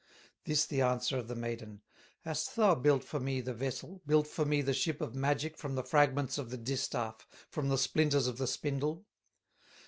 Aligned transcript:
This 0.45 0.65
the 0.65 0.81
answer 0.81 1.19
of 1.19 1.27
the 1.27 1.35
maiden: 1.35 1.83
"Hast 2.21 2.55
thou 2.55 2.73
built 2.73 3.03
for 3.03 3.19
me 3.19 3.39
the 3.39 3.53
vessel, 3.53 4.01
Built 4.07 4.25
for 4.25 4.45
me 4.45 4.63
the 4.63 4.73
ship 4.73 4.99
of 4.99 5.13
magic 5.13 5.59
From 5.59 5.75
the 5.75 5.83
fragments 5.83 6.39
of 6.39 6.49
the 6.49 6.57
distaff, 6.57 7.27
From 7.51 7.69
the 7.69 7.77
splinters 7.77 8.25
of 8.25 8.39
the 8.39 8.47
spindle?" 8.47 9.05